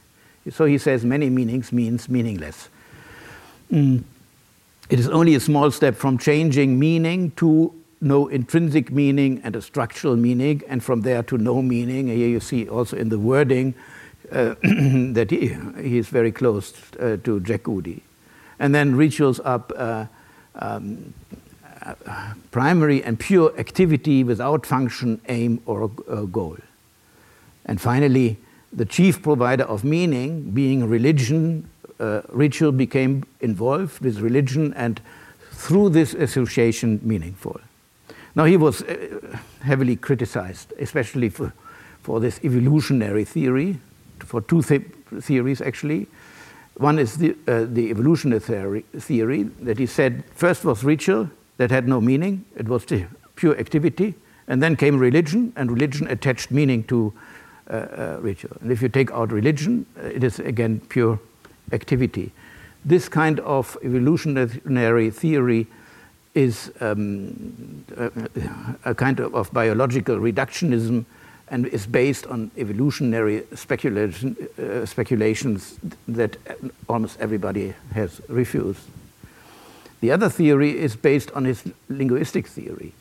[0.49, 2.69] So he says many meanings means meaningless.
[3.71, 4.03] Mm.
[4.89, 9.61] It is only a small step from changing meaning to no intrinsic meaning and a
[9.61, 12.07] structural meaning, and from there to no meaning.
[12.07, 13.73] Here you see also in the wording
[14.31, 14.55] uh,
[15.13, 18.01] that he, he is very close uh, to Jack Goody.
[18.59, 20.05] And then rituals up uh,
[20.55, 21.13] um,
[22.51, 26.57] primary and pure activity without function, aim, or goal.
[27.65, 28.37] And finally,
[28.73, 35.01] the chief provider of meaning, being religion, uh, ritual became involved with religion and
[35.51, 37.59] through this association meaningful.
[38.35, 41.53] Now, he was uh, heavily criticized, especially for,
[42.03, 43.79] for this evolutionary theory,
[44.19, 44.83] for two th
[45.21, 46.07] theories actually.
[46.77, 51.71] One is the, uh, the evolutionary theory, theory, that he said first was ritual that
[51.71, 52.85] had no meaning, it was
[53.35, 54.13] pure activity,
[54.47, 57.13] and then came religion, and religion attached meaning to
[57.69, 58.55] uh, uh, ritual.
[58.61, 61.19] And if you take out religion, uh, it is again pure
[61.71, 62.31] activity.
[62.85, 65.67] This kind of evolutionary theory
[66.35, 68.11] is um, a,
[68.91, 71.05] a, kind of, of biological reductionism
[71.49, 76.37] and is based on evolutionary speculation, uh, speculations that
[76.89, 78.81] almost everybody has refused.
[80.01, 82.93] The other theory is based on his linguistic theory,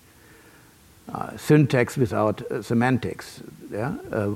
[1.13, 3.41] uh, syntax without uh, semantics.
[3.71, 3.97] Yeah?
[4.13, 4.35] Uh,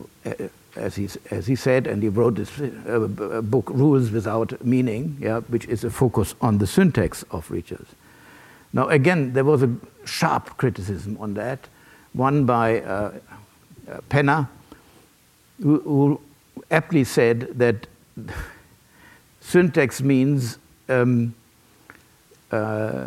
[0.76, 5.40] as, he, as he said, and he wrote this uh, book, Rules Without Meaning, yeah,
[5.40, 7.88] which is a focus on the syntax of rituals.
[8.72, 11.68] Now, again, there was a sharp criticism on that,
[12.12, 12.82] one by
[14.08, 14.48] Penner,
[15.62, 16.20] who, who,
[16.70, 17.86] aptly said that
[19.40, 21.34] syntax means um,
[22.52, 23.06] uh,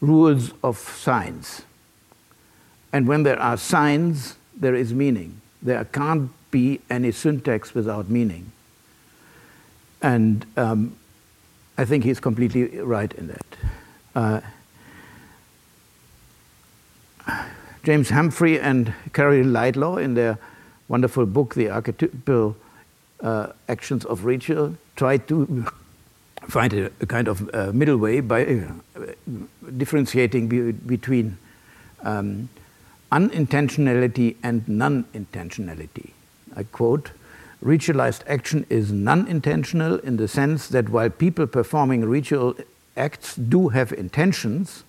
[0.00, 1.62] rules of signs.
[2.92, 5.40] And when there are signs, there is meaning.
[5.62, 8.52] There can't be any syntax without meaning.
[10.02, 10.96] And um,
[11.78, 13.56] I think he's completely right in that.
[14.14, 14.40] Uh,
[17.84, 20.38] James Humphrey and Carol Laidlaw, in their
[20.88, 22.56] wonderful book, The Archetypal
[23.22, 25.66] uh, Actions of Ritual, tried to
[26.48, 28.72] find a, a kind of uh, middle way by uh,
[29.76, 31.36] differentiating be between
[32.02, 32.48] um,
[33.12, 36.10] unintentionality and non intentionality.
[36.56, 37.10] I quote
[37.62, 42.54] Ritualized action is non intentional in the sense that while people performing ritual
[42.96, 44.84] acts do have intentions,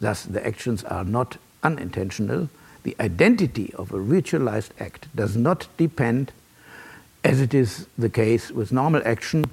[0.00, 2.48] thus the actions are not unintentional,
[2.82, 6.32] the identity of a ritualized act does not depend,
[7.22, 9.44] as it is the case with normal action,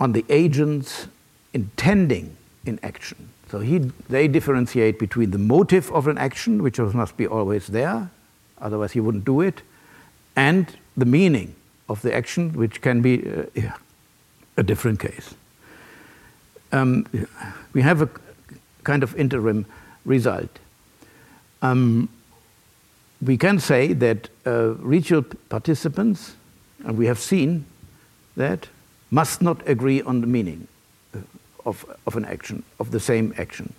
[0.00, 1.06] on the agent's
[1.52, 3.28] intending in action.
[3.50, 8.10] So he, they differentiate between the motive of an action, which must be always there,
[8.60, 9.62] otherwise he wouldn't do it,
[10.34, 10.66] and
[10.96, 11.54] the meaning
[11.88, 13.70] of the action, which can be uh,
[14.56, 15.34] a different case.
[16.72, 17.06] Um,
[17.72, 18.08] we have a
[18.82, 19.66] kind of interim
[20.04, 20.58] result.
[21.70, 22.08] Um,
[23.22, 26.34] we can say that uh, ritual participants,
[26.84, 27.64] and we have seen
[28.36, 28.68] that,
[29.10, 30.68] must not agree on the meaning
[31.14, 31.18] uh,
[31.64, 33.72] of, of an action, of the same action.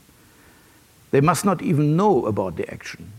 [1.11, 3.11] They must not even know about the action.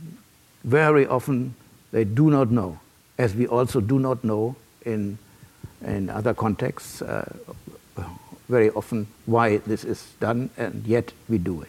[0.65, 1.55] Very often
[1.93, 2.79] they do not know,
[3.17, 5.19] as we also do not know in,
[5.85, 7.25] in other contexts uh,
[8.49, 11.69] very often why this is done, and yet we do it.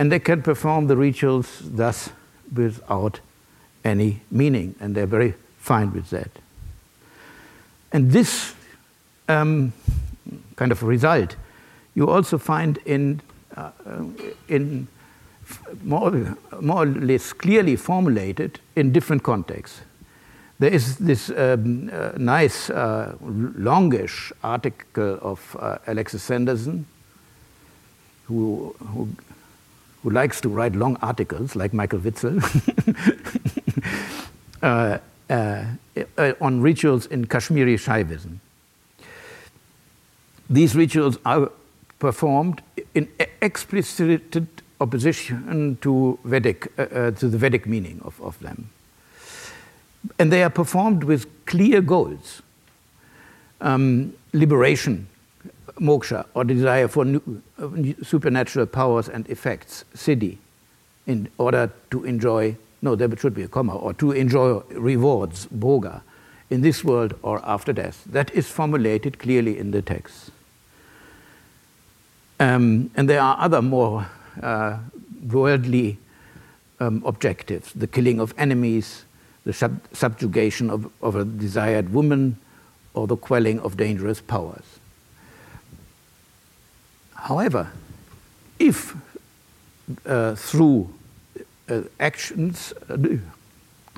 [0.00, 2.08] And they can perform the rituals thus
[2.50, 3.20] without
[3.84, 6.30] any meaning, and they're very fine with that.
[7.92, 8.54] And this
[9.28, 9.74] um,
[10.56, 11.36] kind of result
[11.94, 13.20] you also find in,
[13.54, 13.72] uh,
[14.48, 14.88] in
[15.84, 19.82] more, more or less clearly formulated in different contexts.
[20.60, 26.86] There is this um, uh, nice, uh, longish article of uh, Alexis Sanderson,
[28.24, 29.08] who, who,
[30.02, 32.38] who, likes to write long articles, like Michael Witzel,
[34.62, 35.64] uh, uh,
[36.40, 38.38] on rituals in Kashmiri Shaivism.
[40.48, 41.50] These rituals are
[41.98, 42.62] performed
[42.94, 43.08] in
[43.40, 44.42] explicit
[44.80, 48.70] opposition to Vedic, uh, uh, to the Vedic meaning of, of them.
[50.18, 52.42] And they are performed with clear goals
[53.60, 55.06] um, liberation,
[55.80, 57.68] moksha, or desire for new, uh,
[58.02, 60.38] supernatural powers and effects, siddhi,
[61.06, 66.02] in order to enjoy, no, there should be a comma, or to enjoy rewards, bhoga,
[66.50, 68.02] in this world or after death.
[68.06, 70.30] That is formulated clearly in the text.
[72.40, 74.08] Um, and there are other more
[74.42, 74.78] uh,
[75.28, 75.98] worldly
[76.80, 79.04] um, objectives the killing of enemies,
[79.44, 82.38] the sub subjugation of, of, a desired woman,
[82.94, 84.79] or the quelling of dangerous powers.
[87.22, 87.70] However,
[88.58, 88.96] if
[90.06, 90.92] uh, through
[91.68, 92.96] uh, actions, uh,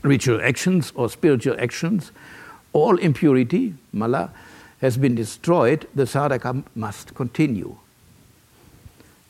[0.03, 2.11] ritual actions or spiritual actions,
[2.73, 4.31] all impurity, mala,
[4.81, 7.77] has been destroyed, the sadhaka must continue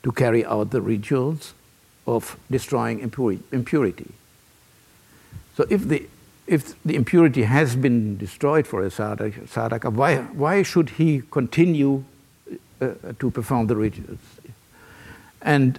[0.02, 1.54] to carry out the rituals
[2.06, 4.10] of destroying impurity.
[5.56, 6.08] So if the,
[6.46, 12.04] if the impurity has been destroyed for a sadhaka, why, why should he continue
[13.18, 14.18] to perform the rituals?
[15.40, 15.78] And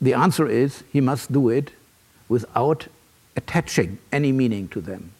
[0.00, 1.70] the answer is he must do it
[2.28, 2.86] without
[3.36, 5.12] attaching any meaning to them.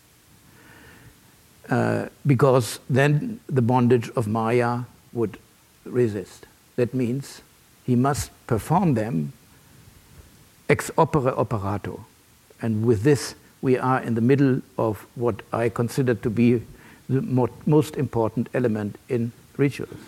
[1.68, 5.38] Uh, because then the bondage of Maya would
[5.84, 6.46] resist.
[6.76, 7.42] That means
[7.84, 9.32] he must perform them
[10.68, 12.04] ex opere operato.
[12.62, 16.62] And with this, we are in the middle of what I consider to be
[17.08, 19.98] the most important element in rituals.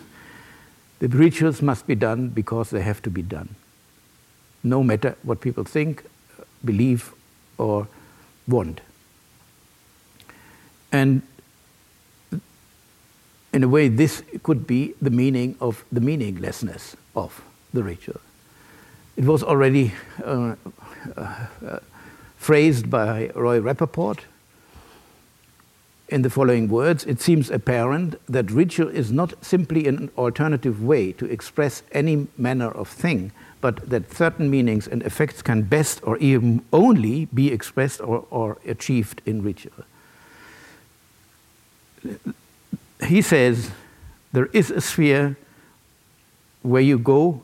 [0.99, 3.55] The rituals must be done because they have to be done,
[4.63, 6.03] no matter what people think,
[6.63, 7.13] believe,
[7.57, 7.87] or
[8.47, 8.81] want.
[10.91, 11.21] And
[13.53, 17.41] in a way, this could be the meaning of the meaninglessness of
[17.73, 18.19] the ritual.
[19.15, 19.93] It was already
[20.23, 20.55] uh,
[21.17, 21.79] uh,
[22.37, 24.19] phrased by Roy Rappaport
[26.09, 31.11] in the following words It seems apparent that ritual is not simply an alternative way
[31.13, 33.31] to express any manner of thing,
[33.61, 38.57] but that certain meanings and effects can best or even only be expressed or, or
[38.65, 39.85] achieved in ritual.
[43.07, 43.71] he says
[44.31, 45.37] there is a sphere
[46.61, 47.41] where you go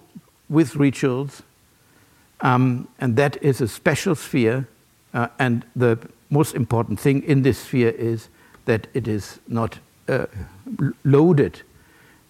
[0.49, 1.41] with rituals,
[2.41, 4.67] um, and that is a special sphere.
[5.13, 5.97] Uh, and the
[6.29, 8.27] most important thing in this sphere is
[8.65, 10.25] that it is not uh,
[11.03, 11.61] loaded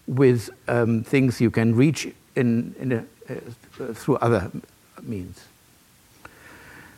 [0.06, 4.50] with um, things you can reach in, in a, uh, through other
[5.02, 5.44] means.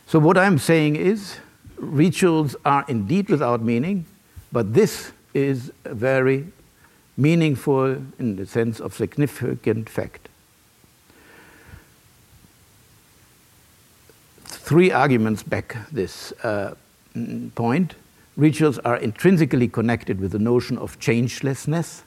[0.07, 1.37] So, what I'm saying is,
[1.77, 4.05] rituals are indeed without meaning,
[4.51, 6.47] but this is very
[7.17, 10.29] meaningful in the sense of significant fact.
[14.45, 16.75] Three arguments back this uh,
[17.55, 17.95] point.
[18.39, 22.03] Rituals are intrinsically connected with the notion of changelessness.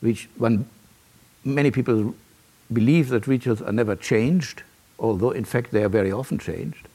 [0.00, 0.68] Which one,
[1.44, 2.16] many people
[2.72, 4.64] believe that rituals are never changed,
[4.98, 6.88] although in fact they are very often changed.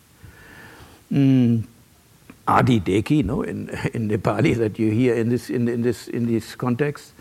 [1.14, 1.64] Mm,
[2.46, 6.26] Adi Deki, no, in, in Nepali that you hear in this, in, in this, in
[6.26, 7.14] this context.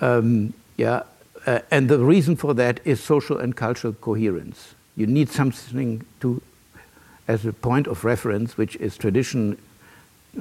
[0.00, 1.04] Um, yeah,
[1.46, 4.74] uh, and the reason for that is social and cultural coherence.
[4.96, 6.42] You need something to,
[7.28, 9.56] as a point of reference, which is tradition,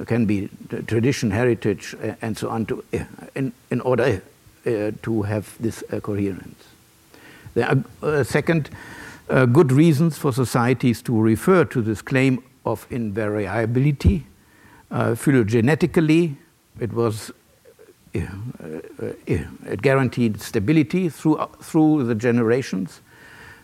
[0.05, 0.49] can be
[0.87, 2.99] tradition, heritage, uh, and so on, to, uh,
[3.35, 4.21] in, in order
[4.65, 6.63] uh, to have this uh, coherence.
[7.53, 8.69] There are, uh, second,
[9.27, 14.23] good reasons for societies to refer to this claim of invariability.
[14.91, 16.35] Uh, phylogenetically,
[16.79, 17.31] it was
[18.15, 23.01] uh, uh, it guaranteed stability through, through the generations.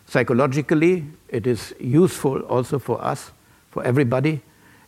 [0.08, 3.32] Psychologically, it is useful also for us,
[3.70, 4.42] for everybody,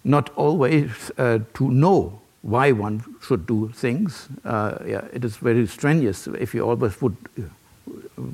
[0.04, 4.28] not always uh, to know why one should do things.
[4.44, 7.16] Uh, yeah, it is very strenuous if you always would,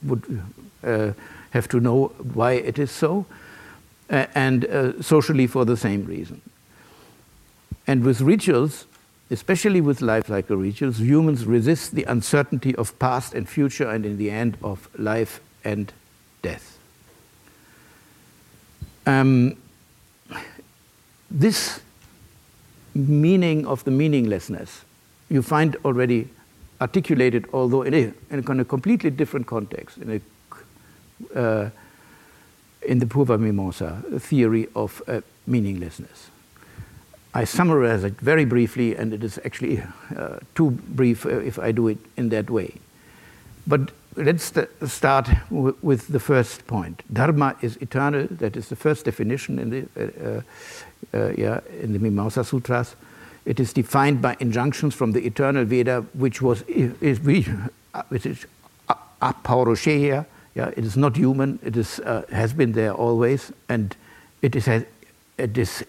[0.04, 0.42] would
[0.84, 1.12] uh,
[1.52, 3.26] have to know why it is so
[4.10, 6.42] uh, and uh, socially for the same reason.
[7.86, 8.86] And with rituals,
[9.32, 14.32] especially with life-like rituals, humans resist the uncertainty of past and future and in the
[14.32, 15.94] end of life and
[16.42, 16.78] death.
[19.06, 19.56] Um,
[21.32, 21.82] this
[22.96, 24.84] meaning of the meaninglessness
[25.30, 26.28] you find already
[26.82, 30.22] articulated, although in a, in a completely different context, in a
[31.36, 31.70] uh,
[32.82, 36.30] in the Purva Mimamsa theory of uh, meaninglessness.
[37.34, 39.84] I summarize it very briefly, and it is actually
[40.16, 42.76] uh, too brief uh, if I do it in that way.
[43.68, 47.04] But let's st start with the first point.
[47.12, 48.28] Dharma is eternal.
[48.30, 50.42] That is the first definition in the, uh,
[51.18, 52.96] uh, yeah, in the Mimamsa Sutras.
[53.46, 57.48] It is defined by injunctions from the eternal Veda, which was is, we,
[58.10, 58.46] which is
[59.22, 61.60] apaurusheya, yeah, it is not human.
[61.64, 63.96] It is, uh, has been there always, and
[64.42, 65.84] it is, it is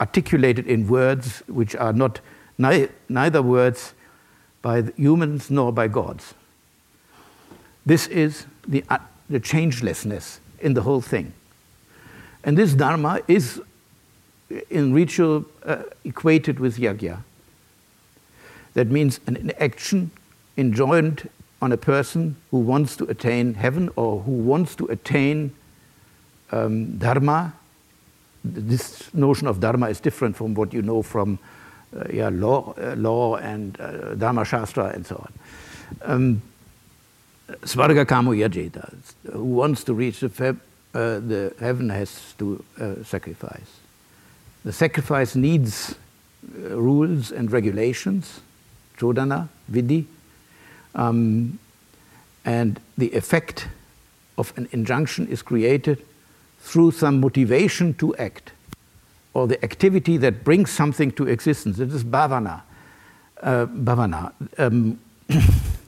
[0.00, 2.20] articulated in words which are not
[2.58, 3.94] neither words
[4.62, 6.34] by humans nor by gods.
[7.84, 11.32] This is the, uh, the changelessness in the whole thing.
[12.44, 13.60] And this dharma is
[14.70, 17.22] in ritual uh, equated with yajna.
[18.74, 20.10] That means an action
[20.56, 21.28] enjoined
[21.60, 25.54] on a person who wants to attain heaven or who wants to attain
[26.50, 27.54] um, dharma.
[28.44, 31.38] This notion of dharma is different from what you know from
[31.96, 35.32] uh, yeah, law, uh, law and uh, dharma shastra and so on.
[36.02, 36.42] Um,
[37.60, 38.94] Svarga kamo yajeta,
[39.32, 40.54] who wants to reach the, uh,
[40.94, 43.80] the heaven has to uh, sacrifice.
[44.64, 45.94] The sacrifice needs
[46.44, 48.40] uh, rules and regulations,
[48.98, 50.06] chodana, vidhi,
[50.94, 51.58] um,
[52.44, 53.68] and the effect
[54.38, 56.04] of an injunction is created
[56.60, 58.52] through some motivation to act
[59.34, 61.78] or the activity that brings something to existence.
[61.78, 62.62] It is bhavana,
[63.42, 64.98] uh, bhavana um,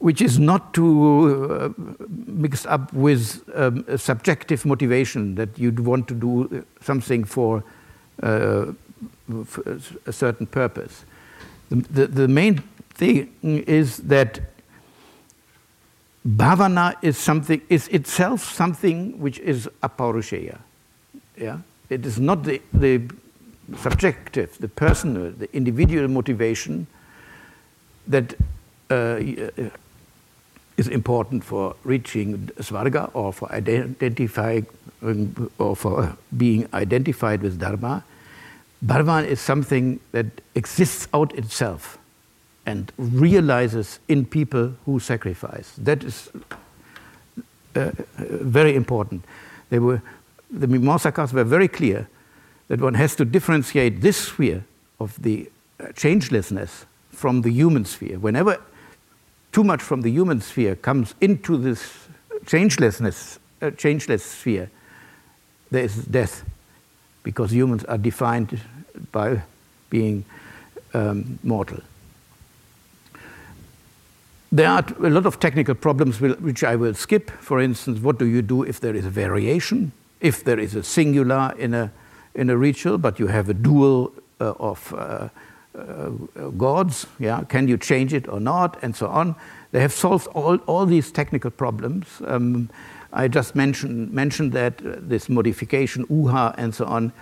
[0.00, 1.82] which is not to uh,
[2.26, 7.62] mixed up with um, subjective motivation that you'd want to do something for,
[8.22, 8.72] uh,
[9.44, 11.04] for a certain purpose.
[11.68, 12.62] The, the, the main
[12.94, 14.40] thing is that
[16.26, 20.58] bhavana is something is itself something which is apaurusheya.
[21.36, 21.58] Yeah?
[21.90, 23.02] It is not the, the
[23.76, 26.86] subjective, the personal, the individual motivation
[28.06, 28.34] that
[28.90, 29.20] uh,
[30.80, 34.66] is important for reaching svarga or for identifying
[35.58, 38.02] or for being identified with dharma.
[38.84, 41.98] Bhavana is something that exists out itself
[42.64, 45.74] and realizes in people who sacrifice.
[45.76, 46.30] That is
[47.76, 49.24] uh, very important.
[49.68, 50.00] They were,
[50.50, 52.08] the Mimamsakas were very clear
[52.68, 54.64] that one has to differentiate this sphere
[54.98, 55.50] of the
[55.92, 58.18] changelessness from the human sphere.
[58.18, 58.58] Whenever
[59.52, 62.08] too much from the human sphere comes into this
[62.44, 64.70] changelessness, uh, changeless sphere,
[65.70, 66.44] there is death,
[67.22, 68.60] because humans are defined
[69.12, 69.42] by
[69.88, 70.24] being
[70.94, 71.80] um, mortal.
[74.52, 77.30] There are a lot of technical problems which I will skip.
[77.30, 79.92] For instance, what do you do if there is a variation?
[80.20, 81.92] If there is a singular in a,
[82.34, 85.28] in a ritual, but you have a dual uh, of uh,
[86.56, 87.42] gods, yeah?
[87.48, 89.34] can you change it or not, and so on.
[89.72, 92.06] They have solved all, all these technical problems.
[92.26, 92.70] Um,
[93.12, 97.12] I just mentioned, mentioned that, uh, this modification, uha, and so on.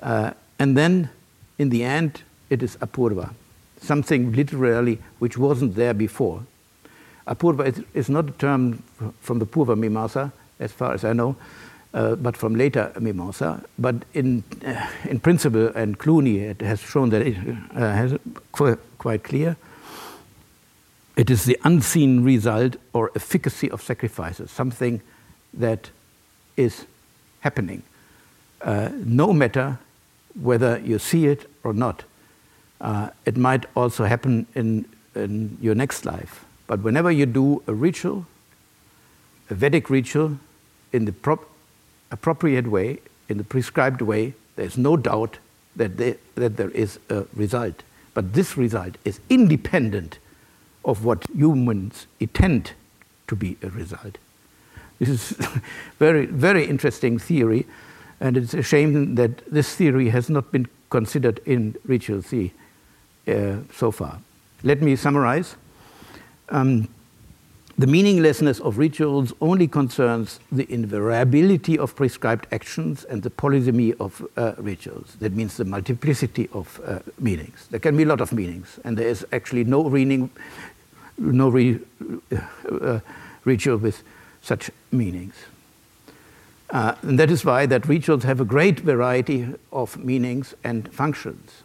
[0.00, 1.10] Uh, and then,
[1.58, 3.32] in the end, it is apurva,
[3.80, 6.42] something literally which wasn't there before.
[7.26, 8.82] Apurva is, is not a term
[9.20, 11.36] from the Purva Mimamsa, as far as I know,
[11.94, 13.64] uh, but from later Mimamsa.
[13.78, 17.36] But in, uh, in principle, and Clooney it has shown that it
[17.74, 18.18] uh, has
[18.52, 19.56] qu quite clear,
[21.16, 25.00] it is the unseen result or efficacy of sacrifices, something
[25.52, 25.90] that
[26.56, 26.86] is
[27.40, 27.82] happening,
[28.62, 29.78] uh, no matter
[30.34, 32.02] whether you see it or not.
[32.80, 34.84] Uh, it might also happen in,
[35.14, 36.44] in your next life.
[36.66, 38.26] But whenever you do a ritual,
[39.48, 40.38] a Vedic ritual,
[40.92, 41.53] in the prop
[42.10, 42.98] appropriate way,
[43.28, 45.38] in the prescribed way, there's no doubt
[45.76, 47.82] that, they, that there is a result.
[48.12, 50.18] But this result is independent
[50.84, 52.72] of what humans intend
[53.26, 54.18] to be a result.
[54.98, 55.30] This is
[55.98, 57.66] very, very interesting theory,
[58.20, 62.52] and it's a shame that this theory has not been considered in Ritual C
[63.26, 64.20] uh, so far.
[64.62, 65.56] Let me summarize.
[66.50, 66.88] Um,
[67.76, 74.24] the meaninglessness of rituals only concerns the invariability of prescribed actions and the polysemy of
[74.36, 75.16] uh, rituals.
[75.18, 77.66] That means the multiplicity of uh, meanings.
[77.70, 80.30] There can be a lot of meanings, and there is actually no, meaning,
[81.18, 81.80] no re,
[82.70, 83.00] uh,
[83.44, 84.04] ritual with
[84.40, 85.34] such meanings.
[86.70, 91.62] Uh, and that is why that rituals have a great variety of meanings and functions.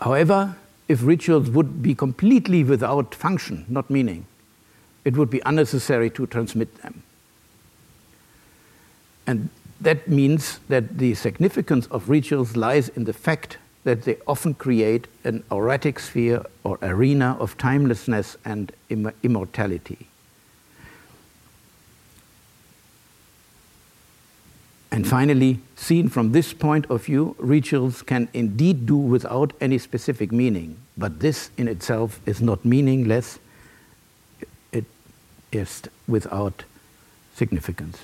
[0.00, 0.56] However,
[0.92, 4.26] if rituals would be completely without function, not meaning,
[5.06, 7.02] it would be unnecessary to transmit them.
[9.26, 9.48] And
[9.80, 15.06] that means that the significance of rituals lies in the fact that they often create
[15.24, 20.06] an auratic sphere or arena of timelessness and Im immortality.
[24.90, 30.30] And finally, seen from this point of view, rituals can indeed do without any specific
[30.30, 33.38] meaning, but this in itself is not meaningless,
[34.72, 34.84] it
[35.52, 36.64] is without
[37.34, 37.98] significance.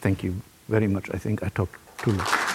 [0.00, 1.10] Thank you very much.
[1.12, 2.49] I think I talked too much.